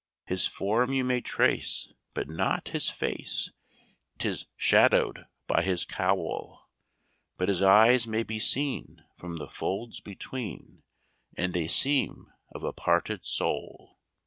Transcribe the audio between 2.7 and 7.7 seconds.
face, 'Tis shadow'd by his cowl; But his